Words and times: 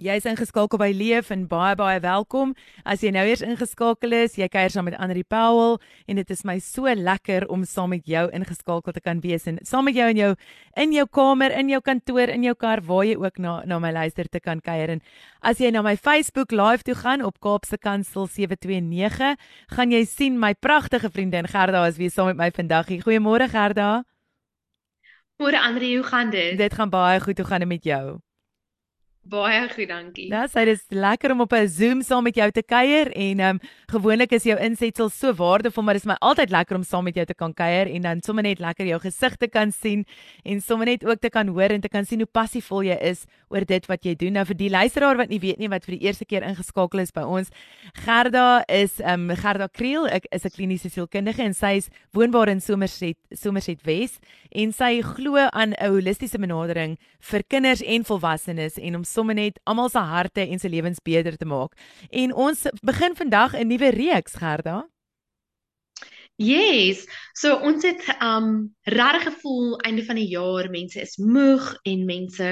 Jy 0.00 0.14
is 0.16 0.24
ingeskakel 0.24 0.78
by 0.80 0.94
Leef 0.96 1.28
en 1.28 1.42
baie 1.44 1.74
baie 1.76 1.98
welkom. 2.00 2.54
As 2.88 3.02
jy 3.04 3.10
nou 3.12 3.20
eers 3.28 3.42
ingeskakel 3.44 4.14
is, 4.16 4.38
jy 4.40 4.46
kuier 4.48 4.72
saam 4.72 4.86
met 4.88 4.94
Andri 4.96 5.20
Powell 5.28 5.74
en 6.08 6.16
dit 6.16 6.30
is 6.32 6.40
my 6.48 6.54
so 6.64 6.88
lekker 6.88 7.44
om 7.52 7.66
saam 7.68 7.92
met 7.92 8.08
jou 8.08 8.22
ingeskakel 8.32 8.96
te 8.96 9.02
kan 9.04 9.20
wees 9.20 9.44
en 9.50 9.58
saam 9.60 9.84
met 9.84 9.98
jou 9.98 10.06
in 10.08 10.16
jou 10.16 10.30
in 10.80 10.94
jou 10.96 11.04
kamer, 11.04 11.52
in 11.52 11.68
jou 11.68 11.82
kantoor, 11.84 12.32
in 12.32 12.46
jou 12.48 12.54
kar 12.56 12.80
waar 12.86 13.02
jy 13.10 13.18
ook 13.20 13.42
na 13.44 13.58
na 13.68 13.76
my 13.76 13.90
luister 13.92 14.24
te 14.24 14.40
kan 14.40 14.64
kuier. 14.64 14.94
En 14.96 15.04
as 15.44 15.60
jy 15.60 15.68
na 15.68 15.84
my 15.84 15.98
Facebook 16.00 16.56
live 16.56 16.88
toe 16.88 16.96
gaan 16.96 17.20
op 17.20 17.36
Kaapse 17.44 17.76
Kansel 17.76 18.24
729, 18.24 19.36
gaan 19.76 19.92
jy 19.92 20.02
sien 20.08 20.40
my 20.40 20.54
pragtige 20.54 21.12
vriendin 21.12 21.44
Gerda 21.44 21.84
is 21.92 22.00
weer 22.00 22.08
saam 22.08 22.32
met 22.32 22.40
my 22.40 22.48
vandag. 22.56 22.88
Goeiemôre 23.04 23.52
Gerda. 23.52 24.06
Môre 25.36 25.60
Andri, 25.60 25.92
hoe 26.00 26.08
gaan 26.08 26.32
dit? 26.32 26.56
Dit 26.56 26.72
gaan 26.72 26.88
baie 26.88 27.20
goed. 27.20 27.36
Hoe 27.36 27.48
gaan 27.52 27.68
dit 27.68 27.68
met 27.76 27.84
jou? 27.84 28.20
Baie 29.30 29.68
goed, 29.70 29.86
dankie. 29.86 30.24
Ja, 30.32 30.46
sy 30.50 30.64
is 30.72 30.80
lekker 30.90 31.30
om 31.30 31.44
op 31.44 31.52
'n 31.54 31.68
Zoom 31.68 32.02
saam 32.02 32.24
met 32.24 32.34
jou 32.34 32.50
te 32.50 32.62
kuier 32.62 33.12
en 33.14 33.38
ehm 33.40 33.48
um, 33.54 33.60
gewoonlik 33.86 34.32
is 34.32 34.42
jou 34.42 34.58
insetsel 34.58 35.08
so 35.08 35.32
waardevol, 35.32 35.84
maar 35.84 35.94
dit 35.94 36.02
is 36.02 36.08
my 36.08 36.16
altyd 36.20 36.50
lekker 36.50 36.76
om 36.76 36.82
saam 36.82 37.04
met 37.04 37.14
jou 37.14 37.26
te 37.26 37.34
kan 37.34 37.54
kuier 37.54 37.86
en 37.86 38.02
dan 38.02 38.22
sommer 38.22 38.42
net 38.42 38.58
lekker 38.58 38.86
jou 38.86 38.98
gesig 39.00 39.36
te 39.36 39.46
kan 39.48 39.72
sien 39.72 40.04
en 40.44 40.60
sommer 40.60 40.86
net 40.86 41.04
ook 41.04 41.20
te 41.20 41.28
kan 41.28 41.46
hoor 41.46 41.70
en 41.70 41.80
te 41.80 41.88
kan 41.88 42.04
sien 42.04 42.18
hoe 42.18 42.26
passievol 42.26 42.82
jy 42.82 42.96
is 43.00 43.24
oor 43.48 43.64
dit 43.64 43.86
wat 43.86 44.04
jy 44.04 44.14
doen. 44.14 44.32
Nou 44.32 44.44
vir 44.44 44.56
die 44.56 44.70
luisteraar 44.70 45.16
wat 45.16 45.28
nie 45.28 45.40
weet 45.40 45.58
nie 45.58 45.68
wat 45.68 45.84
vir 45.84 45.98
die 45.98 46.06
eerste 46.06 46.24
keer 46.24 46.42
ingeskakel 46.42 46.98
is 46.98 47.12
by 47.12 47.22
ons, 47.22 47.50
Gerda 48.04 48.64
is 48.68 49.00
ehm 49.00 49.30
um, 49.30 49.36
Gerda 49.36 49.68
Kriel, 49.68 50.06
ek 50.06 50.26
is 50.32 50.44
'n 50.44 50.50
kliniese 50.50 50.90
sielkundige 50.90 51.42
en 51.42 51.54
sy 51.54 51.76
is 51.76 51.88
woonbaar 52.12 52.48
in 52.48 52.60
Somerset, 52.60 53.16
Somerset 53.32 53.86
Wes 53.86 54.18
en 54.50 54.72
sy 54.72 55.02
glo 55.02 55.36
aan 55.36 55.74
'n 55.78 55.90
holistiese 55.90 56.38
benadering 56.38 56.98
vir 57.20 57.42
kinders 57.48 57.82
en 57.82 58.04
volwassenes 58.04 58.78
en 58.78 58.96
om 58.96 59.04
sommer 59.20 59.36
net 59.36 59.60
almal 59.68 59.92
se 59.92 60.00
harte 60.12 60.46
en 60.46 60.58
se 60.58 60.68
lewens 60.72 61.02
beter 61.04 61.36
te 61.36 61.48
maak. 61.48 61.76
En 62.10 62.34
ons 62.34 62.66
begin 62.82 63.16
vandag 63.16 63.54
'n 63.54 63.68
nuwe 63.68 63.90
reeks, 63.90 64.40
Gerda. 64.40 64.88
Yes. 66.40 67.04
So 67.36 67.58
ons 67.68 67.84
het 67.84 68.00
um 68.24 68.70
regtig 68.88 69.26
gevoel 69.28 69.74
einde 69.84 70.04
van 70.06 70.16
die 70.16 70.30
jaar 70.32 70.70
mense 70.72 71.02
is 71.02 71.18
moeg 71.20 71.66
en 71.84 72.06
mense 72.08 72.46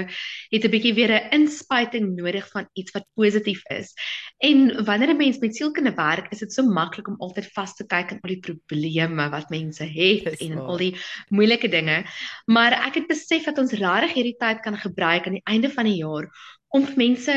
het 0.52 0.64
'n 0.64 0.70
bietjie 0.74 0.92
weer 0.94 1.12
'n 1.16 1.30
inspuiting 1.40 2.12
nodig 2.16 2.50
van 2.52 2.68
iets 2.74 2.92
wat 2.92 3.08
positief 3.16 3.62
is. 3.72 3.94
En 4.38 4.84
wanneer 4.84 5.14
'n 5.14 5.16
mens 5.16 5.38
met 5.38 5.56
sielkunde 5.56 5.94
werk, 5.94 6.30
is 6.32 6.38
dit 6.38 6.52
so 6.52 6.62
maklik 6.62 7.08
om 7.08 7.16
altyd 7.18 7.48
vas 7.52 7.74
te 7.74 7.86
kyk 7.86 8.12
aan 8.12 8.20
al 8.20 8.28
die 8.28 8.44
probleme 8.44 9.28
wat 9.30 9.50
mense 9.50 9.84
het 9.84 10.24
en 10.26 10.36
in 10.38 10.58
al 10.58 10.76
die 10.76 10.96
moeilike 11.28 11.68
dinge. 11.68 12.04
Maar 12.46 12.72
ek 12.72 12.94
het 12.94 13.06
besef 13.06 13.44
dat 13.44 13.58
ons 13.58 13.72
regtig 13.72 14.12
hierdie 14.12 14.36
tyd 14.36 14.60
kan 14.60 14.76
gebruik 14.76 15.26
aan 15.26 15.40
die 15.40 15.48
einde 15.48 15.70
van 15.70 15.84
die 15.84 16.04
jaar 16.04 16.28
om 16.76 16.86
mense 16.96 17.34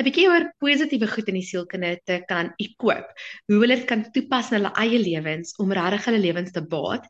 'n 0.00 0.04
bietjie 0.06 0.28
oor 0.32 0.46
positiewe 0.62 1.08
goed 1.10 1.28
in 1.28 1.36
die 1.36 1.44
sielkunde 1.44 1.90
te 2.08 2.20
kan 2.28 2.52
equip. 2.64 3.10
Hoe 3.46 3.58
hulle 3.60 3.76
dit 3.76 3.88
kan 3.88 4.04
toepas 4.14 4.50
in 4.50 4.58
hulle 4.58 4.72
eie 4.84 5.00
lewens 5.02 5.52
om 5.60 5.74
regtig 5.76 6.06
hulle 6.08 6.22
lewens 6.22 6.54
te 6.56 6.62
baat 6.62 7.04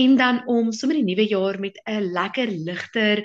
en 0.00 0.16
dan 0.16 0.40
om 0.48 0.72
sommer 0.72 0.96
die 1.00 1.08
nuwe 1.10 1.26
jaar 1.28 1.60
met 1.60 1.76
'n 1.86 2.12
lekker 2.16 2.48
ligter, 2.48 3.24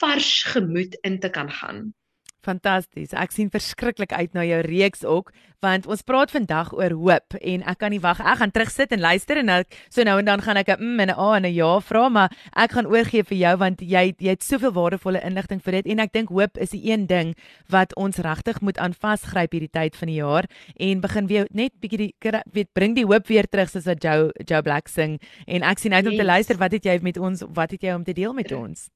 vars 0.00 0.42
gemoed 0.52 0.98
in 1.02 1.18
te 1.20 1.30
kan 1.30 1.50
gaan. 1.50 1.94
Fantasties. 2.42 3.12
Ek 3.12 3.32
sien 3.32 3.50
verskriklik 3.52 4.12
uit 4.12 4.34
na 4.34 4.44
jou 4.44 4.60
reeks 4.66 5.04
ook 5.04 5.32
want 5.60 5.84
ons 5.92 6.02
praat 6.08 6.30
vandag 6.32 6.70
oor 6.72 6.94
hoop 6.96 7.36
en 7.36 7.64
ek 7.68 7.78
kan 7.82 7.92
nie 7.92 8.00
wag. 8.00 8.20
Ek 8.24 8.40
gaan 8.40 8.52
terugsit 8.54 8.94
en 8.96 9.02
luister 9.04 9.40
en 9.42 9.52
ek 9.58 9.76
so 9.92 10.04
nou 10.08 10.16
en 10.20 10.28
dan 10.28 10.40
gaan 10.40 10.56
ek 10.56 10.70
'n 10.72 10.80
mm 10.80 11.00
en 11.00 11.10
'n 11.10 11.18
a 11.18 11.36
en 11.36 11.44
'n 11.44 11.54
ja 11.54 11.80
vra, 11.80 12.08
maar 12.08 12.30
ek 12.56 12.72
gaan 12.72 12.86
oorgee 12.86 13.22
vir 13.22 13.38
jou 13.38 13.56
want 13.56 13.80
jy 13.80 14.14
jy 14.18 14.30
het 14.30 14.42
soveel 14.42 14.72
waardevolle 14.72 15.20
inligting 15.22 15.60
vir 15.60 15.72
dit 15.72 15.86
en 15.86 16.00
ek 16.00 16.12
dink 16.12 16.28
hoop 16.28 16.56
is 16.56 16.70
die 16.70 16.90
een 16.90 17.06
ding 17.06 17.34
wat 17.68 17.94
ons 17.96 18.16
regtig 18.16 18.60
moet 18.60 18.78
aan 18.78 18.94
vasgryp 18.94 19.52
hierdie 19.52 19.70
tyd 19.70 19.96
van 19.96 20.08
die 20.08 20.16
jaar 20.16 20.44
en 20.76 21.00
begin 21.00 21.26
weer 21.26 21.46
net 21.50 21.72
bietjie 21.80 21.98
die 21.98 22.14
weet 22.52 22.72
bring 22.72 22.94
die 22.94 23.04
hoop 23.04 23.26
weer 23.26 23.46
terug 23.46 23.68
soos 23.68 23.84
wat 23.84 24.02
Joe 24.02 24.32
Joe 24.46 24.62
Black 24.62 24.88
sing 24.88 25.20
en 25.46 25.62
ek 25.62 25.78
sien 25.78 25.92
uit 25.92 26.06
om 26.06 26.16
te 26.16 26.24
luister 26.24 26.56
wat 26.56 26.72
het 26.72 26.84
jy 26.84 26.98
met 27.02 27.18
ons 27.18 27.42
wat 27.48 27.70
het 27.70 27.82
jy 27.82 27.92
om 27.92 28.04
te 28.04 28.12
deel 28.12 28.32
met 28.32 28.52
ons? 28.52 28.88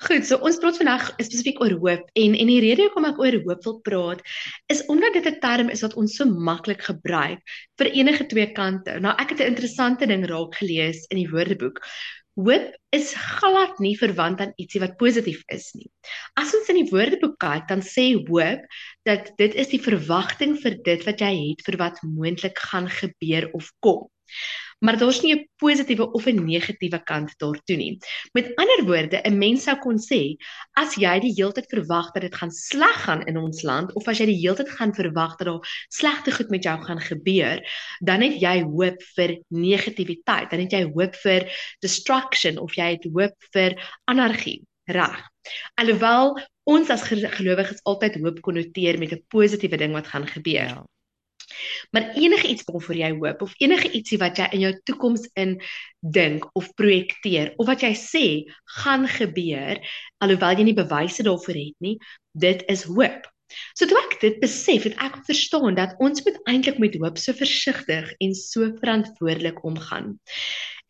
Goed, 0.00 0.24
so 0.24 0.38
ons 0.48 0.56
praat 0.56 0.78
vandag 0.80 1.02
spesifiek 1.18 1.58
oor 1.60 1.74
hoop 1.82 2.06
en 2.16 2.36
en 2.42 2.48
die 2.48 2.60
rede 2.64 2.86
hoekom 2.86 3.04
ek 3.10 3.18
oor 3.20 3.34
hoop 3.44 3.66
wil 3.66 3.74
praat 3.84 4.22
is 4.72 4.80
omdat 4.92 5.18
dit 5.18 5.26
'n 5.28 5.40
term 5.42 5.72
is 5.74 5.82
wat 5.84 5.96
ons 6.00 6.14
so 6.16 6.24
maklik 6.24 6.80
gebruik 6.86 7.42
vir 7.76 7.90
enige 8.00 8.24
twee 8.30 8.46
kante. 8.56 8.94
Nou 9.04 9.12
ek 9.12 9.34
het 9.34 9.40
'n 9.44 9.52
interessante 9.52 10.06
ding 10.06 10.24
raak 10.24 10.56
gelees 10.56 11.04
in 11.10 11.20
die 11.20 11.28
Woordeboek. 11.28 11.84
Hoop 12.40 12.72
is 12.96 13.12
glad 13.12 13.76
nie 13.78 13.96
verwant 13.98 14.40
aan 14.40 14.56
ietsie 14.56 14.80
wat 14.80 14.96
positief 14.96 15.42
is 15.52 15.68
nie. 15.74 15.90
As 16.34 16.54
ons 16.54 16.70
in 16.72 16.80
die 16.80 16.90
Woordeboek 16.90 17.36
kyk, 17.36 17.68
dan 17.68 17.82
sê 17.82 18.16
hoop 18.16 18.64
dat 19.04 19.32
dit 19.36 19.54
is 19.54 19.68
die 19.68 19.84
verwagting 19.84 20.56
vir 20.62 20.80
dit 20.82 21.04
wat 21.04 21.20
jy 21.20 21.32
het 21.50 21.60
vir 21.68 21.76
wat 21.76 22.00
moontlik 22.02 22.56
gaan 22.56 22.88
gebeur 22.88 23.50
of 23.52 23.68
kom 23.84 24.08
maar 24.80 24.98
daar's 24.98 25.20
nie 25.22 25.34
'n 25.34 25.48
positiewe 25.56 26.10
of 26.12 26.26
'n 26.26 26.44
negatiewe 26.44 27.00
kant 27.04 27.34
daartoe 27.38 27.76
nie. 27.76 27.98
Met 28.32 28.52
ander 28.56 28.84
woorde, 28.84 29.20
'n 29.22 29.38
mens 29.38 29.62
sou 29.64 29.76
kon 29.78 29.98
sê, 29.98 30.36
as 30.74 30.94
jy 30.96 31.20
die 31.20 31.34
hele 31.36 31.52
tyd 31.52 31.68
verwag 31.68 32.12
dat 32.12 32.22
dit 32.22 32.34
gaan 32.34 32.50
sleg 32.50 32.96
gaan 33.04 33.26
in 33.26 33.36
ons 33.36 33.62
land 33.62 33.92
of 33.94 34.08
as 34.08 34.18
jy 34.18 34.26
die 34.26 34.40
hele 34.40 34.56
tyd 34.56 34.70
gaan 34.70 34.94
verwag 34.94 35.36
dat 35.36 35.46
daar 35.46 35.86
slegte 35.88 36.32
goed 36.32 36.50
met 36.50 36.62
jou 36.64 36.76
gaan 36.84 37.00
gebeur, 37.00 37.60
dan 38.00 38.20
het 38.20 38.40
jy 38.40 38.62
hoop 38.62 39.02
vir 39.16 39.38
negativiteit, 39.48 40.50
dan 40.50 40.60
het 40.60 40.72
jy 40.72 40.82
hoop 40.94 41.14
vir 41.14 41.48
destruction 41.80 42.58
of 42.58 42.74
jy 42.74 42.90
het 42.96 43.04
hoop 43.04 43.36
vir 43.52 43.76
anargie. 44.04 44.64
Reg. 44.86 45.20
Alhoewel 45.74 46.40
ons 46.64 46.90
as 46.90 47.02
gelowiges 47.02 47.82
altyd 47.84 48.16
hoop 48.22 48.40
konnoteer 48.40 48.98
met 48.98 49.12
'n 49.12 49.24
positiewe 49.28 49.76
ding 49.76 49.92
wat 49.92 50.06
gaan 50.06 50.26
gebeur. 50.26 50.68
Ja. 50.74 50.86
Maar 51.90 52.12
enige 52.14 52.48
iets 52.48 52.66
waarvoor 52.68 52.96
jy 52.96 53.10
hoop 53.16 53.42
of 53.42 53.54
enige 53.58 53.90
ietsie 53.96 54.18
wat 54.18 54.38
jy 54.38 54.48
in 54.56 54.64
jou 54.66 54.72
toekoms 54.90 55.26
in 55.34 55.56
dink 56.00 56.46
of 56.58 56.70
projekteer 56.74 57.52
of 57.56 57.66
wat 57.70 57.82
jy 57.86 57.92
sê 57.98 58.24
gaan 58.80 59.08
gebeur 59.08 59.80
alhoewel 60.18 60.56
jy 60.56 60.70
nie 60.70 60.78
bewyse 60.78 61.26
daarvoor 61.26 61.58
het 61.58 61.76
nie, 61.84 61.98
dit 62.32 62.64
is 62.72 62.86
hoop. 62.88 63.28
So 63.74 63.86
toe 63.90 63.98
ek 63.98 64.18
dit 64.22 64.36
besef, 64.42 64.84
het 64.86 64.98
ek 65.02 65.16
verstaan 65.26 65.74
dat 65.78 65.96
ons 65.98 66.22
moet 66.26 66.38
eintlik 66.50 66.78
met 66.82 66.98
hoop 67.02 67.18
so 67.18 67.34
versigtig 67.34 68.12
en 68.22 68.34
so 68.38 68.68
verantwoordelik 68.78 69.58
omgaan. 69.66 70.14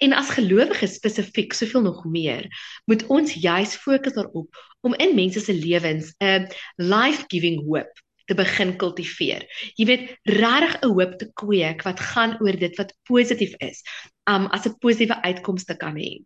En 0.05 0.13
as 0.17 0.33
gelowiges 0.37 0.97
spesifiek 0.97 1.57
soveel 1.57 1.85
nog 1.89 2.05
meer, 2.09 2.49
moet 2.89 3.07
ons 3.13 3.33
juis 3.33 3.77
fokus 3.81 4.17
daarop 4.17 4.61
om 4.81 4.97
in 4.97 5.17
mense 5.17 5.41
se 5.45 5.53
lewens 5.57 6.13
'n 6.21 6.49
life-giving 6.77 7.61
hoop 7.69 8.05
te 8.31 8.39
begin 8.39 8.77
kultiveer. 8.81 9.47
Jy 9.77 9.87
weet, 9.91 10.09
regtig 10.31 10.77
'n 10.81 10.95
hoop 10.95 11.19
te 11.19 11.31
kweek 11.43 11.83
wat 11.87 12.01
gaan 12.13 12.37
oor 12.41 12.57
dit 12.57 12.77
wat 12.79 12.95
positief 13.11 13.55
is, 13.59 13.83
um 14.31 14.47
as 14.55 14.67
'n 14.67 14.79
positiewe 14.79 15.19
uitkoms 15.23 15.65
te 15.65 15.77
kan 15.77 15.97
hê. 15.97 16.23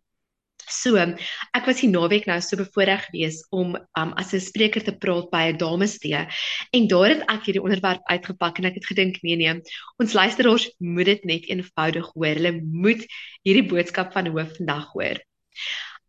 So, 0.65 0.97
ek 0.97 1.67
was 1.67 1.79
hier 1.81 1.91
naweek 1.91 2.25
nou 2.25 2.39
so 2.41 2.57
bevoorreg 2.57 3.05
geweest 3.09 3.45
om 3.53 3.75
um 3.97 4.13
as 4.17 4.33
'n 4.33 4.41
spreker 4.41 4.83
te 4.83 4.95
praat 4.97 5.29
by 5.31 5.43
'n 5.51 5.57
damestee 5.57 6.25
en 6.73 6.87
daar 6.87 7.09
het 7.09 7.23
ek 7.29 7.45
hierdie 7.45 7.61
onderwerp 7.61 8.01
uitgepak 8.09 8.57
en 8.57 8.65
ek 8.65 8.75
het 8.81 8.85
gedink 8.85 9.21
nee 9.21 9.35
nee, 9.35 9.61
ons 10.01 10.13
luisteraars 10.13 10.69
moet 10.79 11.05
dit 11.05 11.25
net 11.25 11.49
eenvoudig 11.49 12.09
hoor. 12.13 12.35
Hulle 12.35 12.61
moet 12.61 13.05
hierdie 13.43 13.69
boodskap 13.69 14.13
van 14.13 14.27
hoop 14.27 14.55
vandag 14.57 14.89
hoor. 14.93 15.17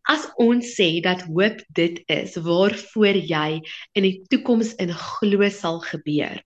As 0.06 0.27
ons 0.39 0.75
sê 0.78 1.00
dat 1.03 1.25
hoop 1.27 1.62
dit 1.75 1.99
is 2.12 2.37
waarvoor 2.47 3.19
jy 3.19 3.49
in 3.98 4.07
die 4.07 4.22
toekoms 4.30 4.75
in 4.83 4.92
glo 4.95 5.48
sal 5.51 5.80
gebeur, 5.83 6.39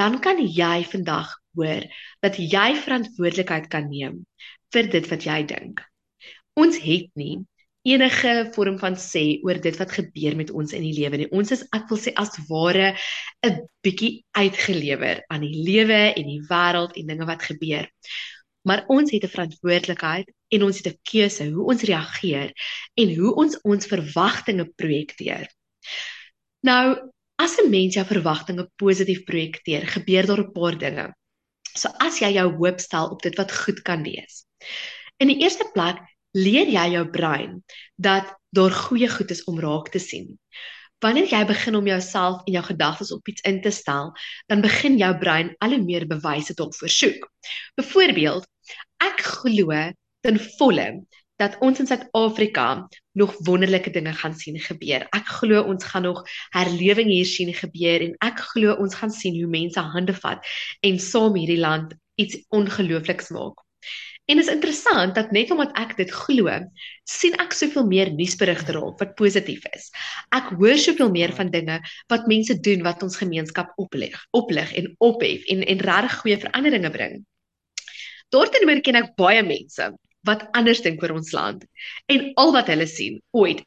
dan 0.00 0.18
kan 0.24 0.40
jy 0.40 0.80
vandag 0.88 1.34
hoor 1.58 1.84
dat 2.24 2.38
jy 2.40 2.72
verantwoordelikheid 2.80 3.68
kan 3.72 3.90
neem 3.90 4.22
vir 4.72 4.88
dit 4.88 5.08
wat 5.10 5.26
jy 5.26 5.42
dink. 5.50 5.82
Ons 6.56 6.78
het 6.80 7.10
nie 7.20 7.40
enige 7.88 8.50
vorm 8.54 8.76
van 8.78 8.96
sê 9.00 9.40
oor 9.44 9.60
dit 9.60 9.76
wat 9.80 9.92
gebeur 9.96 10.36
met 10.36 10.50
ons 10.52 10.72
in 10.76 10.84
die 10.84 10.96
lewe 10.96 11.20
nie. 11.20 11.30
Ons 11.32 11.52
is 11.56 11.62
ek 11.76 11.88
wil 11.92 12.00
sê 12.00 12.12
as 12.20 12.36
ware 12.48 12.94
'n 13.46 13.60
bietjie 13.84 14.24
uitgelewer 14.36 15.24
aan 15.28 15.40
die 15.40 15.64
lewe 15.68 16.12
en 16.16 16.26
die 16.26 16.42
wêreld 16.50 16.96
en 16.96 17.06
dinge 17.06 17.26
wat 17.26 17.42
gebeur. 17.42 17.88
Maar 18.64 18.84
ons 18.88 19.10
het 19.10 19.24
'n 19.24 19.34
verantwoordelikheid 19.36 20.28
en 20.50 20.66
ons 20.66 20.76
het 20.76 20.88
'n 20.92 20.98
keuse 21.10 21.46
hoe 21.54 21.66
ons 21.72 21.82
reageer 21.82 22.52
en 22.94 23.14
hoe 23.14 23.34
ons 23.34 23.60
ons 23.62 23.86
verwagtinge 23.86 24.66
projekteer. 24.76 25.48
Nou, 26.62 27.10
as 27.38 27.58
'n 27.58 27.70
mens 27.70 27.94
jou 27.94 28.04
verwagtinge 28.06 28.68
positief 28.76 29.24
projekteer, 29.24 29.86
gebeur 29.86 30.26
daar 30.26 30.42
'n 30.44 30.52
paar 30.52 30.78
dinge. 30.78 31.14
So 31.74 31.88
as 31.98 32.18
jy 32.20 32.32
jou 32.34 32.48
hoop 32.56 32.80
stel 32.80 33.08
op 33.08 33.22
dit 33.22 33.36
wat 33.36 33.52
goed 33.52 33.82
kan 33.82 34.02
wees. 34.02 34.44
In 35.18 35.28
die 35.28 35.40
eerste 35.42 35.70
plek 35.72 35.98
leer 36.32 36.66
jy 36.66 36.92
jou 36.92 37.06
brein 37.10 37.62
dat 37.96 38.26
daar 38.54 38.70
goeie 38.70 39.08
goed 39.08 39.30
is 39.30 39.44
om 39.44 39.60
raak 39.60 39.88
te 39.90 39.98
sien. 39.98 40.38
Wanneer 41.00 41.30
jy 41.32 41.44
begin 41.48 41.76
om 41.76 41.86
jouself 41.86 42.42
en 42.44 42.52
jou 42.52 42.64
gedagtes 42.64 43.12
op 43.12 43.28
iets 43.28 43.40
in 43.48 43.60
te 43.62 43.70
stel, 43.70 44.12
dan 44.46 44.60
begin 44.60 44.98
jou 45.00 45.18
brein 45.18 45.54
al 45.58 45.70
hoe 45.70 45.84
meer 45.84 46.06
bewyse 46.06 46.54
te 46.54 46.66
versoek. 46.76 47.30
Byvoorbeeld, 47.80 48.44
ek 49.00 49.22
glo 49.24 49.72
ten 50.20 50.38
volle 50.58 50.86
dat 51.40 51.56
ons 51.64 51.80
in 51.80 51.88
Suid-Afrika 51.88 52.88
nog 53.16 53.32
wonderlike 53.46 53.90
dinge 53.90 54.12
gaan 54.12 54.34
sien 54.36 54.58
gebeur. 54.60 55.06
Ek 55.16 55.32
glo 55.40 55.62
ons 55.62 55.86
gaan 55.88 56.04
nog 56.04 56.20
herlewing 56.52 57.08
hier 57.08 57.28
sien 57.28 57.52
gebeur 57.56 58.04
en 58.04 58.14
ek 58.28 58.42
glo 58.52 58.76
ons 58.76 58.94
gaan 59.00 59.12
sien 59.14 59.38
hoe 59.40 59.48
mense 59.50 59.80
hande 59.94 60.14
vat 60.20 60.44
en 60.84 61.00
saam 61.00 61.38
hierdie 61.40 61.60
land 61.60 61.96
iets 62.20 62.36
ongeloofliks 62.52 63.32
maak. 63.32 63.64
En 64.30 64.38
is 64.38 64.50
interessant 64.52 65.16
dat 65.16 65.32
net 65.34 65.50
omdat 65.50 65.72
ek 65.80 65.96
dit 65.98 66.10
glo, 66.14 66.52
sien 67.08 67.34
ek 67.42 67.56
soveel 67.56 67.88
meer 67.88 68.12
nuusberigte 68.14 68.76
raak 68.76 69.00
wat 69.00 69.16
positief 69.18 69.64
is. 69.72 69.88
Ek 70.36 70.52
hoor 70.60 70.78
soveel 70.78 71.10
meer 71.10 71.32
van 71.34 71.50
dinge 71.50 71.80
wat 72.12 72.28
mense 72.30 72.54
doen 72.60 72.84
wat 72.86 73.02
ons 73.02 73.18
gemeenskap 73.18 73.72
oplig, 73.80 74.14
oplig 74.36 74.76
en 74.78 74.92
ophef 75.08 75.48
en 75.50 75.64
en 75.64 75.82
regtig 75.88 76.20
goeie 76.20 76.38
veranderinge 76.44 76.92
bring. 76.94 77.18
Daarteenoor 78.30 78.84
ken 78.86 79.00
ek 79.00 79.12
baie 79.18 79.42
mense 79.42 79.88
wat 80.28 80.46
anders 80.56 80.82
dink 80.84 81.02
oor 81.02 81.16
ons 81.16 81.32
land 81.32 81.64
en 82.12 82.30
al 82.40 82.52
wat 82.52 82.68
hulle 82.72 82.86
sien 82.86 83.20
ooit 83.30 83.64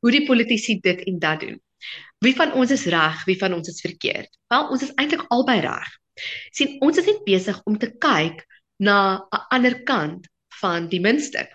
hoe 0.00 0.12
die 0.12 0.24
politici 0.26 0.78
dit 0.80 1.00
en 1.08 1.18
dat 1.18 1.40
doen. 1.40 1.60
Wie 2.24 2.34
van 2.36 2.52
ons 2.56 2.72
is 2.74 2.86
reg, 2.92 3.24
wie 3.28 3.38
van 3.38 3.54
ons 3.56 3.68
is 3.68 3.80
verkeerd? 3.84 4.30
Wel, 4.52 4.68
ons 4.72 4.82
is 4.82 4.92
eintlik 5.00 5.24
albei 5.32 5.60
reg. 5.64 5.92
sien 6.48 6.78
ons 6.80 6.96
is 6.96 7.04
net 7.04 7.24
besig 7.26 7.58
om 7.68 7.74
te 7.76 7.90
kyk 8.00 8.38
na 8.80 9.20
'n 9.32 9.40
ander 9.52 9.82
kant 9.84 10.28
van 10.60 10.88
die 10.88 11.00
muntstuk. 11.00 11.50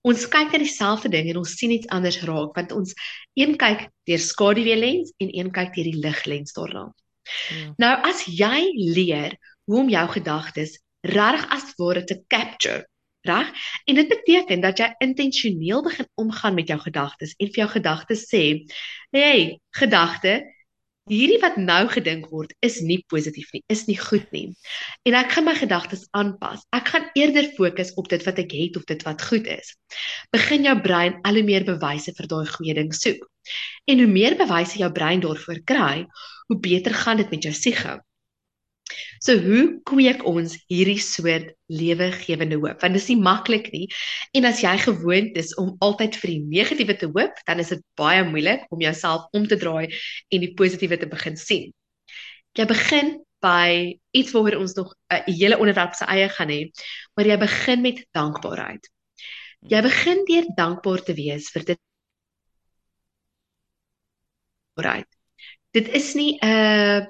Ons 0.00 0.24
kyk 0.28 0.52
na 0.52 0.58
dieselfde 0.58 1.10
ding 1.12 1.28
en 1.28 1.36
ons 1.36 1.56
sien 1.56 1.70
iets 1.70 1.90
anders 1.92 2.22
raak 2.22 2.56
want 2.56 2.72
ons 2.72 2.94
een 3.34 3.56
kyk 3.56 3.90
deur 4.08 4.18
skaduweelens 4.18 5.12
en 5.18 5.28
een 5.32 5.50
kyk 5.52 5.74
deur 5.74 5.84
die 5.84 6.00
liglens 6.00 6.52
daarna. 6.52 6.88
Ja. 7.50 7.74
Nou 7.76 7.94
as 8.08 8.24
jy 8.24 8.72
leer 8.96 9.36
hoe 9.64 9.80
om 9.80 9.88
jou 9.88 10.08
gedagtes 10.08 10.78
reg 11.00 11.46
as 11.54 11.72
ware 11.76 12.04
te 12.04 12.22
capture, 12.26 12.88
reg? 13.26 13.50
En 13.84 13.94
dit 13.94 14.08
beteken 14.08 14.60
dat 14.60 14.78
jy 14.78 14.92
intentioneel 15.04 15.82
begin 15.82 16.08
omgaan 16.14 16.54
met 16.54 16.68
jou 16.68 16.78
gedagtes 16.80 17.34
en 17.38 17.46
vir 17.46 17.64
jou 17.64 17.70
gedagtes 17.76 18.26
sê, 18.28 18.64
"Hey, 19.10 19.60
gedagte, 19.70 20.42
hierdie 21.08 21.40
wat 21.40 21.56
nou 21.60 21.88
gedink 21.90 22.28
word 22.32 22.52
is 22.64 22.80
nie 22.84 23.00
positief 23.12 23.50
nie, 23.54 23.62
is 23.72 23.86
nie 23.88 23.96
goed 23.98 24.26
nie. 24.34 24.46
En 25.08 25.16
ek 25.18 25.32
gaan 25.34 25.46
my 25.48 25.54
gedagtes 25.58 26.06
aanpas. 26.16 26.64
Ek 26.76 26.90
gaan 26.92 27.08
eerder 27.18 27.50
fokus 27.56 27.94
op 28.00 28.10
dit 28.12 28.24
wat 28.28 28.40
ek 28.42 28.52
het 28.56 28.76
of 28.80 28.84
dit 28.88 29.04
wat 29.06 29.24
goed 29.30 29.48
is. 29.48 29.74
Begin 30.34 30.68
jou 30.68 30.76
brein 30.84 31.18
al 31.28 31.40
hoe 31.40 31.46
meer 31.46 31.64
bewyse 31.68 32.14
vir 32.16 32.30
daai 32.30 32.46
goeie 32.46 32.76
ding 32.76 32.92
soek. 32.94 33.24
En 33.88 34.02
hoe 34.02 34.10
meer 34.10 34.36
bewyse 34.36 34.80
jou 34.80 34.90
brein 34.92 35.24
daarvoor 35.24 35.62
kry, 35.64 36.04
hoe 36.48 36.60
beter 36.60 36.94
gaan 36.94 37.22
dit 37.22 37.30
met 37.32 37.48
jou 37.48 37.54
siege. 37.56 37.96
So 39.24 39.36
hoe 39.42 39.62
kweek 39.88 40.22
ons 40.28 40.54
hierdie 40.70 41.00
soort 41.02 41.52
lewegewende 41.66 42.58
hoop? 42.60 42.80
Want 42.82 42.94
dit 42.96 43.02
is 43.02 43.08
nie 43.10 43.20
maklik 43.20 43.70
nie. 43.74 43.86
En 44.38 44.48
as 44.48 44.62
jy 44.62 44.74
gewoond 44.82 45.36
is 45.40 45.54
om 45.60 45.74
altyd 45.84 46.16
vir 46.22 46.32
die 46.34 46.42
negatiewe 46.56 46.96
te 46.98 47.10
hoop, 47.10 47.40
dan 47.46 47.62
is 47.62 47.72
dit 47.74 47.82
baie 47.98 48.22
moeilik 48.28 48.66
om 48.74 48.82
jouself 48.84 49.26
om 49.36 49.46
te 49.48 49.58
draai 49.60 49.88
en 49.88 50.44
die 50.44 50.54
positiewe 50.58 51.00
te 51.00 51.10
begin 51.10 51.36
sien. 51.36 51.72
Jy 52.58 52.66
begin 52.70 53.18
by 53.44 53.98
iets 54.18 54.32
waaroor 54.34 54.62
ons 54.62 54.74
nog 54.74 54.94
'n 55.14 55.22
hele 55.30 55.58
onderwerp 55.58 55.94
se 55.94 56.04
eie 56.04 56.28
gaan 56.28 56.50
hê, 56.50 56.70
maar 57.14 57.26
jy 57.26 57.36
begin 57.38 57.82
met 57.82 58.06
dankbaarheid. 58.12 58.88
Jy 59.60 59.82
begin 59.82 60.24
deur 60.26 60.46
dankbaar 60.56 61.02
te 61.02 61.14
wees 61.14 61.50
vir 61.50 61.64
dit. 61.64 61.80
Right. 64.78 65.08
Dit 65.74 65.88
is 65.88 66.14
nie 66.14 66.38
'n 66.42 66.46
uh, 66.46 67.06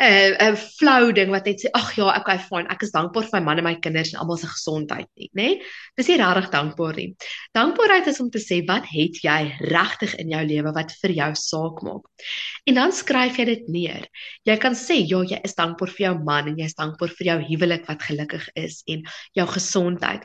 'n 0.00 0.32
'n 0.40 0.56
flou 0.56 1.12
ding 1.12 1.28
wat 1.30 1.44
net 1.44 1.60
sê 1.60 1.68
ag 1.76 1.90
ja, 1.98 2.08
okay 2.16 2.38
fine, 2.40 2.64
ek 2.72 2.86
is 2.86 2.92
dankbaar 2.94 3.26
vir 3.28 3.34
my 3.36 3.40
man 3.48 3.58
en 3.60 3.66
my 3.66 3.74
kinders 3.84 4.14
en 4.14 4.20
almal 4.22 4.38
se 4.40 4.48
gesondheid 4.48 5.08
nie, 5.20 5.28
nê? 5.36 5.48
Nee? 5.48 5.58
Dis 6.00 6.08
nie 6.08 6.16
regtig 6.16 6.48
dankbaar 6.54 6.96
nie. 6.96 7.10
Dankbaarheid 7.58 8.08
is 8.08 8.20
om 8.24 8.30
te 8.32 8.40
sê 8.40 8.62
wat 8.70 8.88
het 8.88 9.20
jy 9.26 9.40
regtig 9.68 10.16
in 10.22 10.32
jou 10.32 10.40
lewe 10.54 10.72
wat 10.72 10.96
vir 11.02 11.12
jou 11.18 11.30
saak 11.36 11.84
maak. 11.84 12.08
En 12.64 12.80
dan 12.80 12.96
skryf 12.96 13.36
jy 13.36 13.48
dit 13.52 13.68
neer. 13.68 14.08
Jy 14.48 14.56
kan 14.62 14.78
sê 14.78 15.02
ja, 15.04 15.20
jy 15.20 15.40
is 15.44 15.58
dankbaar 15.58 15.92
vir 15.92 16.06
jou 16.06 16.16
man 16.24 16.48
en 16.48 16.56
jy 16.56 16.72
is 16.72 16.78
dankbaar 16.80 17.12
vir 17.20 17.32
jou 17.34 17.38
huwelik 17.52 17.88
wat 17.92 18.08
gelukkig 18.08 18.48
is 18.56 18.80
en 18.88 19.04
jou 19.36 19.48
gesondheid. 19.52 20.24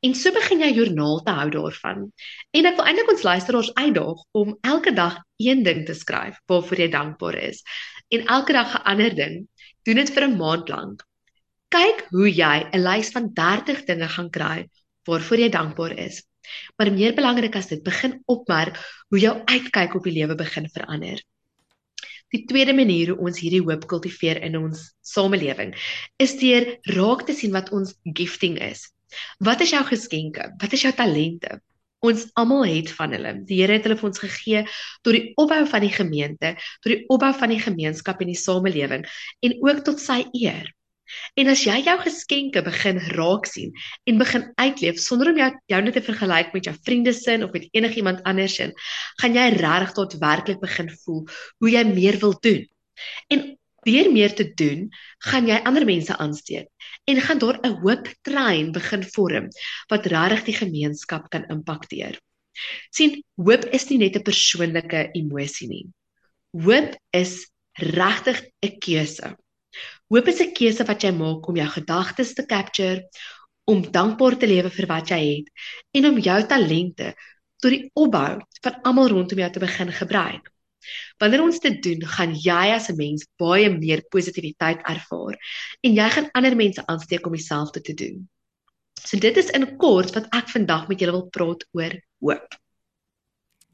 En 0.00 0.14
so 0.14 0.32
begin 0.32 0.62
jy 0.64 0.70
joernaal 0.76 1.22
te 1.26 1.34
hou 1.38 1.48
daarvan. 1.50 2.06
En 2.50 2.70
ek 2.70 2.78
wil 2.78 2.88
eintlik 2.90 3.12
ons 3.14 3.26
luisteraars 3.26 3.74
uitdaag 3.74 4.22
om 4.40 4.56
elke 4.60 4.92
dag 4.92 5.18
een 5.42 5.62
ding 5.66 5.84
te 5.86 5.94
skryf 5.94 6.38
waarvoor 6.46 6.82
jy 6.84 6.88
dankbaar 6.92 7.38
is. 7.48 7.62
En 8.08 8.26
elke 8.26 8.52
dag 8.52 8.74
'n 8.74 8.86
ander 8.92 9.14
ding. 9.14 9.48
Doen 9.82 10.02
dit 10.02 10.10
vir 10.10 10.28
'n 10.28 10.36
maand 10.36 10.68
lank. 10.68 11.04
Kyk 11.68 12.06
hoe 12.10 12.30
jy 12.30 12.56
'n 12.72 12.82
lys 12.82 13.10
van 13.10 13.32
30 13.34 13.84
dinge 13.84 14.08
gaan 14.08 14.30
kry 14.30 14.68
waarvoor 15.06 15.38
jy 15.38 15.48
dankbaar 15.48 15.98
is. 15.98 16.22
Maar 16.76 16.92
meer 16.92 17.14
belangrik 17.14 17.56
as 17.56 17.66
dit, 17.66 17.82
begin 17.82 18.22
opmerk 18.26 18.78
hoe 19.08 19.18
jou 19.18 19.34
uitkyk 19.44 19.94
op 19.94 20.04
die 20.04 20.12
lewe 20.12 20.34
begin 20.34 20.68
verander. 20.70 21.22
Die 22.34 22.44
tweede 22.44 22.74
manier 22.74 23.12
hoe 23.12 23.28
ons 23.28 23.38
hierdie 23.40 23.62
hoop 23.62 23.86
kultiveer 23.86 24.40
in 24.42 24.56
ons 24.58 24.82
samelewing 25.06 25.74
is 26.22 26.34
deur 26.40 26.66
raak 26.96 27.26
te 27.26 27.34
sien 27.38 27.54
wat 27.54 27.70
ons 27.70 27.94
gifting 28.02 28.58
is. 28.58 28.88
Wat 29.38 29.60
is 29.64 29.72
jou 29.74 29.82
geskenke? 29.86 30.50
Wat 30.60 30.72
is 30.72 30.84
jou 30.86 30.92
talente? 30.96 31.60
Ons 32.04 32.26
almal 32.38 32.66
het 32.68 32.90
van 32.92 33.14
hulle. 33.16 33.32
Die 33.48 33.60
Here 33.62 33.78
het 33.78 33.86
hulle 33.86 33.98
vir 33.98 34.08
ons 34.10 34.22
gegee 34.22 34.64
tot 35.02 35.16
die 35.16 35.32
opbou 35.40 35.62
van 35.70 35.84
die 35.84 35.92
gemeente, 35.94 36.54
tot 36.84 36.92
die 36.92 37.02
opbou 37.12 37.32
van 37.36 37.54
die 37.54 37.62
gemeenskap 37.62 38.20
en 38.22 38.32
die 38.32 38.40
samelewing 38.40 39.06
en 39.46 39.56
ook 39.64 39.84
tot 39.86 40.02
sy 40.02 40.22
eer. 40.36 40.68
En 41.38 41.50
as 41.52 41.62
jy 41.66 41.76
jou 41.86 41.94
geskenke 42.02 42.62
begin 42.66 42.98
raak 43.14 43.46
sien 43.46 43.74
en 44.10 44.18
begin 44.18 44.48
uitleef 44.58 44.98
sonder 45.02 45.30
om 45.30 45.38
jou 45.40 45.50
jou 45.72 45.80
net 45.86 45.94
te 45.98 46.02
vergelyk 46.02 46.50
met 46.56 46.66
jou 46.68 46.74
vriendesin 46.88 47.44
of 47.46 47.52
met 47.54 47.68
enigiemand 47.78 48.24
anders 48.26 48.58
in, 48.64 48.74
gaan 49.22 49.38
jy 49.38 49.46
regtig 49.54 49.94
tot 49.98 50.18
werklik 50.22 50.58
begin 50.62 50.90
voel 51.04 51.22
hoe 51.62 51.70
jy 51.70 51.84
meer 51.92 52.18
wil 52.24 52.34
doen. 52.42 52.66
En 53.30 53.46
deur 53.86 54.10
meer 54.12 54.34
te 54.34 54.46
doen, 54.58 54.88
gaan 55.24 55.48
jy 55.48 55.58
ander 55.68 55.86
mense 55.88 56.16
aansteek 56.22 56.68
en 57.06 57.22
gaan 57.22 57.38
daar 57.42 57.58
'n 57.62 57.78
hoop 57.82 58.08
trein 58.22 58.72
begin 58.72 59.02
vorm 59.14 59.48
wat 59.90 60.06
regtig 60.06 60.44
die 60.44 60.58
gemeenskap 60.62 61.30
kan 61.30 61.44
impakteer. 61.48 62.18
sien, 62.90 63.22
hoop 63.36 63.64
is 63.76 63.88
nie 63.90 63.98
net 63.98 64.16
'n 64.16 64.22
persoonlike 64.22 65.10
emosie 65.12 65.68
nie. 65.68 65.86
Hoop 66.52 66.96
is 67.12 67.50
regtig 67.74 68.42
'n 68.64 68.78
keuse. 68.78 69.36
Hoop 70.08 70.28
is 70.28 70.40
'n 70.40 70.54
keuse 70.54 70.84
wat 70.84 71.02
jy 71.02 71.12
maak 71.12 71.48
om 71.48 71.56
jou 71.56 71.68
gedagtes 71.68 72.34
te 72.34 72.46
capture, 72.46 73.04
om 73.66 73.82
dankbaar 73.82 74.38
te 74.38 74.46
lewe 74.46 74.70
vir 74.70 74.86
wat 74.86 75.10
jy 75.10 75.20
het 75.36 75.48
en 75.92 76.06
om 76.10 76.18
jou 76.18 76.40
talente 76.46 77.14
tot 77.60 77.70
die 77.70 77.90
opbou 77.94 78.38
van 78.62 78.80
almal 78.82 79.08
rondom 79.08 79.38
jou 79.38 79.50
te 79.52 79.62
begin 79.62 79.92
gebruik. 79.92 80.55
Wanneer 81.18 81.42
ons 81.42 81.60
dit 81.60 81.82
doen, 81.82 82.06
gaan 82.16 82.34
jy 82.34 82.72
as 82.74 82.88
'n 82.90 82.96
mens 82.96 83.26
baie 83.38 83.70
meer 83.70 84.02
positiwiteit 84.10 84.80
ervaar 84.84 85.36
en 85.82 85.94
jy 85.94 86.08
gaan 86.10 86.30
ander 86.32 86.56
mense 86.56 86.86
aansteek 86.86 87.26
om 87.26 87.32
dieselfde 87.32 87.80
te 87.80 87.94
doen. 87.94 88.28
So 89.04 89.18
dit 89.18 89.36
is 89.36 89.50
in 89.50 89.76
kort 89.76 90.14
wat 90.14 90.26
ek 90.34 90.48
vandag 90.48 90.88
met 90.88 91.00
julle 91.00 91.12
wil 91.12 91.28
praat 91.30 91.66
oor 91.72 91.92
hoop. 92.20 92.54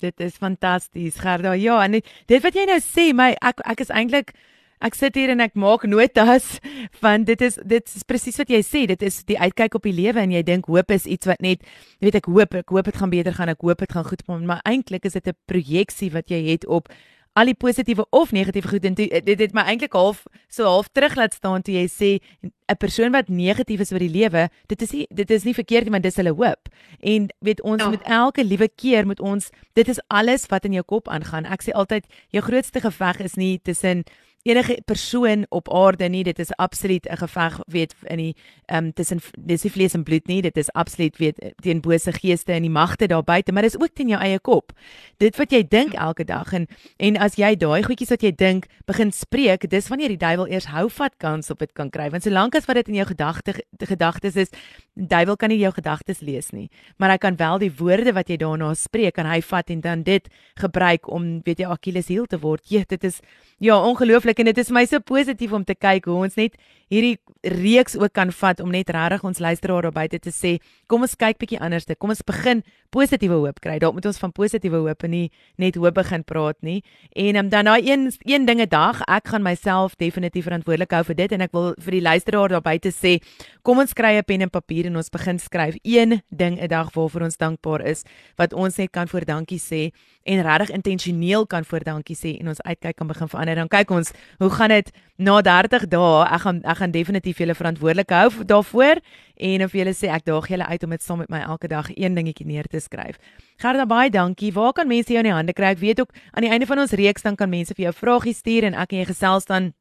Dit 0.02 0.20
is 0.20 0.36
fantasties, 0.36 1.20
Gerda. 1.22 1.52
Ja, 1.52 1.82
en 1.84 2.00
dit 2.26 2.42
wat 2.42 2.54
jy 2.54 2.64
nou 2.66 2.80
sê, 2.80 3.12
my 3.14 3.36
ek 3.40 3.62
ek 3.64 3.80
is 3.80 3.92
eintlik 3.94 4.34
ek 4.82 4.98
sit 4.98 5.14
hier 5.18 5.32
en 5.34 5.40
ek 5.44 5.54
maak 5.54 5.86
notas 5.88 6.58
van 7.02 7.24
dit 7.28 7.40
is 7.40 7.58
dit 7.62 7.94
is 7.96 8.04
presies 8.08 8.38
wat 8.42 8.50
jy 8.50 8.62
sê 8.66 8.84
dit 8.90 9.02
is 9.02 9.22
die 9.28 9.38
uitkyk 9.38 9.78
op 9.78 9.88
die 9.88 9.94
lewe 9.96 10.20
en 10.20 10.34
jy 10.34 10.42
dink 10.42 10.66
hoop 10.66 10.90
is 10.90 11.06
iets 11.06 11.30
wat 11.30 11.42
net 11.44 11.62
weet 12.00 12.18
ek 12.18 12.26
hoop 12.26 12.54
ek 12.54 12.74
hoop 12.74 12.90
dit 12.90 13.00
gaan 13.00 13.14
beter 13.14 13.36
gaan 13.38 13.52
ek 13.52 13.62
hoop 13.62 13.78
dit 13.78 13.92
gaan 13.92 14.08
goed 14.08 14.26
kom 14.26 14.46
maar 14.46 14.62
eintlik 14.68 15.06
is 15.06 15.18
dit 15.18 15.28
'n 15.28 15.38
projeksie 15.46 16.10
wat 16.10 16.30
jy 16.30 16.42
het 16.50 16.66
op 16.66 16.88
al 17.32 17.48
die 17.48 17.56
positiewe 17.56 18.04
of 18.10 18.32
negatiewe 18.32 18.68
goed. 18.68 18.84
En 18.84 18.94
dit 18.94 19.24
dit 19.26 19.40
het 19.40 19.54
my 19.56 19.64
eintlik 19.70 19.94
half 19.96 20.24
so 20.52 20.64
half 20.68 20.88
terug 20.92 21.14
laat 21.16 21.34
staan 21.34 21.62
toe 21.62 21.74
jy 21.74 21.86
sê 21.88 22.10
'n 22.42 22.76
persoon 22.76 23.12
wat 23.12 23.28
negatief 23.28 23.80
is 23.80 23.92
oor 23.92 23.98
die 23.98 24.12
lewe 24.12 24.48
dit 24.66 24.82
is 24.82 24.92
nie 24.92 25.06
dit 25.10 25.30
is 25.30 25.44
nie 25.44 25.54
verkeerd 25.54 25.84
nie 25.84 25.90
maar 25.90 26.00
dis 26.00 26.16
hulle 26.16 26.34
hoop. 26.34 26.68
En 27.00 27.28
weet 27.40 27.62
ons 27.62 27.82
ja. 27.82 27.88
met 27.88 28.02
elke 28.02 28.44
liewe 28.44 28.68
keer 28.68 29.06
moet 29.06 29.20
ons 29.20 29.50
dit 29.72 29.88
is 29.88 30.00
alles 30.08 30.46
wat 30.46 30.64
in 30.64 30.72
jou 30.72 30.84
kop 30.84 31.08
aangaan. 31.08 31.44
Ek 31.44 31.62
sê 31.62 31.72
altyd 31.72 32.04
jou 32.28 32.42
grootste 32.42 32.80
geveg 32.80 33.20
is 33.20 33.34
nie 33.34 33.60
tussen 33.62 34.04
enige 34.42 34.82
persoon 34.84 35.46
op 35.48 35.72
aarde 35.72 36.08
nie 36.08 36.24
dit 36.24 36.38
is 36.38 36.52
absoluut 36.56 37.06
'n 37.08 37.16
geveg 37.16 37.58
weet 37.66 37.94
in 38.02 38.16
die 38.16 38.36
ehm 38.66 38.84
um, 38.84 38.92
tussen 38.92 39.20
dis 39.38 39.62
nie 39.62 39.72
vlees 39.72 39.94
en 39.94 40.02
bloed 40.02 40.26
nie 40.26 40.42
dit 40.42 40.56
is 40.56 40.72
absoluut 40.72 41.16
weet 41.16 41.54
teen 41.62 41.80
bose 41.80 42.12
geeste 42.12 42.52
en 42.52 42.62
die 42.62 42.70
magte 42.70 43.06
daar 43.06 43.24
buite 43.24 43.52
maar 43.52 43.62
dis 43.62 43.80
ook 43.80 43.94
teen 43.94 44.08
jou 44.08 44.20
eie 44.20 44.38
kop. 44.38 44.72
Dit 45.16 45.36
wat 45.36 45.50
jy 45.50 45.68
dink 45.68 45.92
elke 45.92 46.24
dag 46.24 46.52
en 46.52 46.66
en 46.96 47.16
as 47.16 47.34
jy 47.34 47.56
daai 47.56 47.82
goedjies 47.82 48.10
wat 48.10 48.22
jy 48.22 48.32
dink 48.34 48.66
begin 48.86 49.12
spreek 49.12 49.70
dis 49.70 49.88
wanneer 49.88 50.08
die 50.08 50.16
duiwel 50.16 50.46
eers 50.46 50.66
hou 50.66 50.88
vat 50.88 51.16
kans 51.16 51.50
op 51.50 51.58
dit 51.58 51.72
kan 51.72 51.90
kry 51.90 52.10
want 52.10 52.22
solank 52.22 52.54
as 52.54 52.66
wat 52.66 52.76
dit 52.76 52.88
in 52.88 52.94
jou 52.94 53.06
gedagte 53.06 53.64
gedagtes 53.78 54.36
is 54.36 54.50
die 54.94 55.06
duiwel 55.06 55.36
kan 55.36 55.48
nie 55.48 55.58
jou 55.58 55.72
gedagtes 55.72 56.20
lees 56.20 56.50
nie 56.50 56.68
maar 56.98 57.10
hy 57.10 57.18
kan 57.18 57.36
wel 57.36 57.58
die 57.58 57.72
woorde 57.78 58.12
wat 58.12 58.28
jy 58.28 58.36
daarna 58.36 58.74
spreek 58.74 59.14
kan 59.14 59.26
hy 59.26 59.40
vat 59.40 59.70
en 59.70 59.80
dan 59.80 60.02
dit 60.02 60.28
gebruik 60.60 61.08
om 61.10 61.40
weet 61.44 61.62
jy 61.62 61.68
Achilles 61.68 62.08
heel 62.08 62.26
te 62.26 62.38
word. 62.42 62.64
Jy 62.70 62.84
dit 62.88 63.04
is 63.04 63.20
ja 63.62 63.78
ongelooflik 63.78 64.31
en 64.38 64.44
dit 64.44 64.58
is 64.58 64.70
my 64.70 64.84
so 64.86 65.00
positief 65.00 65.52
om 65.52 65.64
te 65.64 65.74
kyk 65.74 66.04
hoe 66.04 66.22
ons 66.24 66.36
net 66.36 66.56
hierdie 66.92 67.16
reeks 67.42 67.96
ook 67.96 68.12
kan 68.12 68.30
vat 68.32 68.60
om 68.60 68.70
net 68.70 68.90
regtig 68.92 69.24
ons 69.24 69.40
luisteraar 69.40 69.82
daar 69.82 69.94
buite 69.96 70.18
te 70.22 70.30
sê 70.30 70.58
kom 70.86 71.02
ons 71.02 71.16
kyk 71.16 71.38
bietjie 71.40 71.60
anders 71.60 71.86
te. 71.88 71.96
Kom 71.96 72.12
ons 72.12 72.22
begin 72.26 72.62
positiewe 72.92 73.38
hoop 73.40 73.60
kry. 73.64 73.78
Dalk 73.80 73.96
moet 73.96 74.06
ons 74.10 74.20
van 74.20 74.32
positiewe 74.36 74.82
hoop 74.84 75.06
en 75.06 75.14
nie 75.14 75.30
net 75.60 75.78
hoop 75.80 75.96
begin 75.96 76.24
praat 76.24 76.58
nie. 76.60 76.82
En 77.16 77.40
um, 77.40 77.48
dan 77.52 77.70
daai 77.70 77.88
een 77.88 78.10
een 78.28 78.46
ding 78.46 78.60
'n 78.60 78.68
dag 78.68 79.02
ek 79.08 79.28
gaan 79.28 79.42
myself 79.42 79.96
definitief 79.96 80.44
verantwoordelik 80.44 80.92
hou 80.92 81.04
vir 81.04 81.16
dit 81.16 81.32
en 81.32 81.40
ek 81.40 81.52
wil 81.52 81.74
vir 81.78 81.92
die 81.92 82.02
luisteraar 82.02 82.48
daar 82.48 82.62
buite 82.62 82.92
sê 82.92 83.20
kom 83.62 83.78
ons 83.78 83.92
kry 83.92 84.18
'n 84.18 84.24
pen 84.24 84.42
en 84.42 84.50
papier 84.50 84.86
en 84.86 84.96
ons 84.96 85.10
begin 85.10 85.38
skryf 85.38 85.76
een 85.82 86.22
ding 86.30 86.60
'n 86.60 86.68
dag 86.68 86.92
waarvoor 86.92 87.22
ons 87.22 87.36
dankbaar 87.36 87.86
is 87.86 88.04
wat 88.36 88.52
ons 88.52 88.76
net 88.76 88.90
kan 88.90 89.08
voor 89.08 89.24
dankie 89.24 89.58
sê 89.58 89.92
en 90.24 90.42
regtig 90.42 90.70
intentioneel 90.70 91.46
kan 91.46 91.64
voor 91.64 91.84
dankie 91.84 92.16
sê 92.16 92.38
en 92.40 92.48
ons 92.48 92.62
uitkyk 92.62 92.96
kan 92.96 93.06
begin 93.06 93.28
verander. 93.28 93.54
Dan 93.54 93.68
kyk 93.68 93.90
ons 93.90 94.12
hoe 94.38 94.50
gaan 94.50 94.68
dit 94.68 94.90
na 95.16 95.40
30 95.42 95.86
dae 95.88 96.24
ek 96.24 96.40
gaan 96.44 96.62
ek 96.64 96.76
gaan 96.76 96.94
definitief 96.94 97.38
julle 97.38 97.54
verantwoordelik 97.54 98.10
hou 98.10 98.44
daarvoor 98.44 99.00
en 99.36 99.64
of 99.64 99.72
julle 99.72 99.94
sê 99.94 100.08
ek 100.08 100.24
daag 100.24 100.48
julle 100.48 100.66
uit 100.66 100.82
om 100.84 100.90
dit 100.90 101.02
saam 101.02 101.18
met 101.18 101.30
my 101.30 101.42
elke 101.42 101.68
dag 101.68 101.90
een 101.94 102.14
dingetjie 102.14 102.46
neer 102.46 102.66
te 102.70 102.80
skryf. 102.80 103.18
Gerda 103.62 103.86
baie 103.86 104.10
dankie. 104.10 104.52
Waar 104.52 104.72
kan 104.72 104.88
mense 104.88 105.12
jou 105.12 105.18
in 105.18 105.30
die 105.30 105.34
hande 105.34 105.52
kry? 105.52 105.74
Ek 105.74 105.78
weet 105.78 106.00
ook 106.00 106.10
aan 106.32 106.42
die 106.42 106.50
einde 106.50 106.66
van 106.66 106.78
ons 106.78 106.92
reeks 106.92 107.22
dan 107.22 107.36
kan 107.36 107.50
mense 107.50 107.74
vir 107.74 107.90
jou 107.90 107.94
vragies 107.94 108.42
stuur 108.42 108.70
en 108.70 108.74
ek 108.74 108.92
en 108.92 109.02
jy 109.02 109.06
gesels 109.12 109.46
dan 109.46 109.72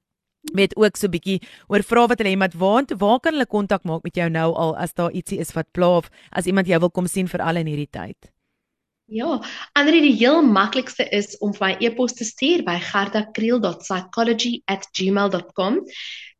met 0.53 0.75
ook 0.75 0.97
so 0.97 1.07
'n 1.07 1.11
bietjie 1.11 1.41
oor 1.67 1.83
vrae 1.83 2.07
wat 2.07 2.17
hulle 2.17 2.29
het 2.29 2.39
met 2.39 2.53
waar 2.53 2.83
waar 2.97 3.19
kan 3.19 3.33
hulle 3.33 3.45
kontak 3.45 3.83
maak 3.83 4.03
met 4.03 4.15
jou 4.15 4.29
nou 4.29 4.53
al 4.53 4.77
as 4.77 4.93
daar 4.93 5.11
ietsie 5.11 5.39
is 5.39 5.53
wat 5.53 5.71
pla 5.71 5.97
of 5.97 6.09
as 6.31 6.45
iemand 6.45 6.67
jou 6.67 6.79
wil 6.79 6.89
kom 6.91 7.07
sien 7.07 7.27
vir 7.27 7.41
al 7.41 7.55
in 7.55 7.67
hierdie 7.67 7.89
tyd. 7.91 8.30
Ja, 9.11 9.41
ander 9.75 9.91
die 9.99 10.13
heel 10.15 10.39
maklikste 10.47 11.03
is 11.11 11.33
om 11.43 11.51
vir 11.51 11.65
my 11.65 11.73
e-pos 11.83 12.15
te 12.15 12.23
stuur 12.23 12.63
by 12.63 12.77
gardakriel.psychology@gmail.com. 12.85 15.79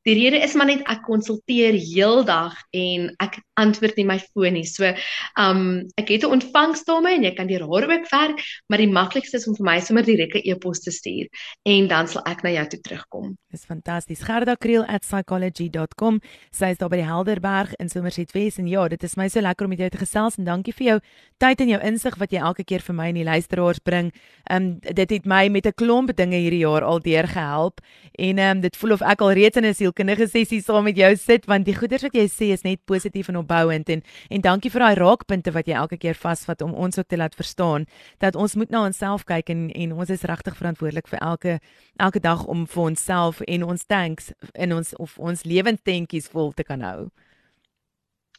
Die 0.08 0.16
rede 0.18 0.42
is 0.42 0.54
maar 0.58 0.66
net 0.66 0.82
ek 0.90 1.04
konsulteer 1.06 1.76
heeldag 1.78 2.56
en 2.74 3.12
ek 3.22 3.38
antwoord 3.62 4.00
nie 4.00 4.06
my 4.10 4.18
foon 4.32 4.54
nie. 4.58 4.66
So, 4.66 4.90
um 5.38 5.86
ek 6.02 6.10
het 6.10 6.24
'n 6.26 6.34
ontvangsdame 6.38 7.14
en 7.14 7.24
jy 7.24 7.34
kan 7.38 7.48
deur 7.48 7.62
haar 7.70 7.86
ook 7.86 8.10
werk, 8.10 8.42
maar 8.68 8.82
die 8.82 8.90
maklikste 8.90 9.38
is 9.38 9.48
om 9.48 9.56
vir 9.56 9.66
my 9.66 9.80
sommer 9.80 10.04
direk 10.04 10.36
'n 10.36 10.42
e-pos 10.50 10.80
te 10.80 10.92
stuur 10.92 11.28
en 11.66 11.88
dan 11.88 12.08
sal 12.08 12.24
ek 12.26 12.44
na 12.44 12.50
jou 12.50 12.68
toe 12.68 12.80
terugkom. 12.80 13.38
Dis 13.52 13.66
fantasties. 13.66 14.22
gerdakriel@psychology.com. 14.24 16.22
Sy 16.52 16.66
is 16.66 16.78
daar 16.78 16.90
by 16.90 16.96
die 16.96 17.06
Helderberg 17.06 17.74
in 17.80 17.90
Somerset 17.90 18.32
West 18.32 18.58
en 18.58 18.68
ja, 18.68 18.88
dit 18.88 19.04
is 19.04 19.16
my 19.16 19.28
so 19.28 19.42
lekker 19.42 19.66
om 19.66 19.70
met 19.70 19.80
jou 19.80 19.90
te 19.90 19.98
gesels 19.98 20.38
en 20.38 20.46
dankie 20.46 20.74
vir 20.74 20.88
jou 20.88 21.00
tyd 21.38 21.62
en 21.62 21.68
jou 21.68 21.82
insig 21.82 22.16
wat 22.18 22.32
jy 22.32 22.40
elke 22.40 22.64
keer 22.64 22.82
vir 22.82 22.96
my 22.96 23.08
en 23.08 23.16
die 23.16 23.24
luisteraars 23.24 23.80
bring. 23.80 24.12
Um 24.50 24.80
dit 24.80 25.10
het 25.10 25.26
my 25.26 25.50
met 25.50 25.66
'n 25.66 25.74
klomp 25.74 26.16
dinge 26.16 26.38
hierdie 26.38 26.66
jaar 26.66 26.84
al 26.84 27.00
deur 27.00 27.28
gehelp 27.28 27.82
en 28.18 28.40
um 28.40 28.62
dit 28.62 28.78
voel 28.78 28.92
of 28.92 29.02
ek 29.02 29.22
al 29.22 29.32
reeds 29.32 29.58
in 29.58 29.66
'n 29.66 29.74
sielkundige 29.92 30.28
sessie 30.30 30.62
saam 30.64 30.86
met 30.88 30.96
jou 30.96 31.10
sit 31.20 31.46
want 31.50 31.66
die 31.68 31.76
goeders 31.76 32.04
wat 32.06 32.14
jy 32.16 32.24
sê 32.32 32.52
is 32.56 32.64
net 32.64 32.80
positief 32.88 33.28
en 33.30 33.42
opbouend 33.42 33.90
en 33.90 34.02
en 34.30 34.42
dankie 34.42 34.72
vir 34.72 34.80
daai 34.80 34.96
raakpunte 34.96 35.52
wat 35.52 35.68
jy 35.68 35.76
elke 35.76 35.98
keer 35.98 36.16
vasvat 36.16 36.62
om 36.62 36.74
ons 36.74 36.98
ook 36.98 37.08
te 37.08 37.18
laat 37.18 37.36
verstaan 37.36 37.86
dat 38.20 38.36
ons 38.36 38.56
moet 38.56 38.72
na 38.72 38.86
onsself 38.88 39.26
kyk 39.26 39.50
en 39.50 39.70
en 39.72 39.92
ons 39.94 40.10
is 40.10 40.24
regtig 40.24 40.56
verantwoordelik 40.56 41.08
vir 41.08 41.20
elke 41.20 41.60
elke 42.00 42.20
dag 42.20 42.46
om 42.46 42.66
vir 42.68 42.84
onsself 42.84 43.42
en 43.48 43.64
ons 43.64 43.84
tanks 43.86 44.32
in 44.54 44.72
ons 44.74 44.96
of 44.96 45.18
ons 45.20 45.44
lewenstentjies 45.44 46.32
vol 46.32 46.54
te 46.54 46.64
kan 46.64 46.82
hou. 46.82 47.10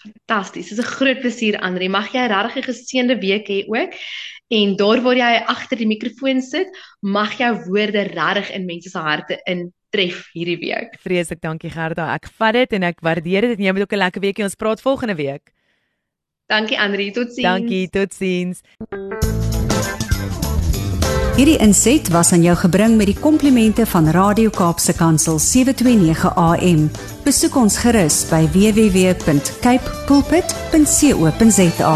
Fantasties. 0.02 0.68
Dit 0.68 0.78
is 0.78 0.84
'n 0.84 0.94
groot 0.96 1.20
plesier 1.20 1.60
Andri. 1.60 1.88
Mag 1.88 2.12
jy 2.12 2.26
regtig 2.26 2.56
'n 2.56 2.72
geseënde 2.72 3.20
week 3.20 3.46
hê 3.48 3.68
ook. 3.68 3.92
En 4.48 4.76
daar 4.76 5.00
waar 5.02 5.16
jy 5.16 5.44
agter 5.46 5.76
die 5.76 5.86
mikrofoon 5.86 6.40
sit, 6.40 6.68
mag 7.00 7.38
jou 7.38 7.64
woorde 7.66 8.02
regtig 8.02 8.50
in 8.50 8.64
mense 8.64 8.90
se 8.90 8.98
harte 8.98 9.40
in 9.44 9.72
tref 9.92 10.28
hierdie 10.32 10.58
week. 10.60 10.96
Vreeslik 11.04 11.42
dankie 11.44 11.70
Gerda. 11.72 12.14
Ek 12.16 12.30
vat 12.38 12.56
dit 12.56 12.78
en 12.78 12.82
ek 12.88 13.02
waardeer 13.04 13.52
dit 13.52 13.58
en 13.58 13.64
jy 13.68 13.72
moet 13.76 13.86
ook 13.86 13.92
'n 13.92 14.04
lekker 14.04 14.22
weekie 14.24 14.44
ons 14.44 14.56
praat 14.56 14.80
volgende 14.80 15.14
week. 15.14 15.52
Dankie 16.48 16.78
Andri, 16.78 17.10
totsiens. 17.12 17.48
Dankie, 17.48 17.88
totsiens. 17.88 18.60
Hierdie 21.32 21.58
inset 21.64 22.08
was 22.12 22.32
aan 22.32 22.42
jou 22.44 22.56
gebring 22.60 22.96
met 23.00 23.06
die 23.08 23.16
komplimente 23.16 23.86
van 23.86 24.10
Radio 24.12 24.50
Kaapse 24.52 24.92
Kansel 24.92 25.38
729 25.38 26.34
AM. 26.36 26.90
Besoek 27.24 27.56
ons 27.56 27.78
gerus 27.80 28.28
by 28.28 28.44
www.cape 28.52 30.04
pulpit.co.za. 30.06 31.94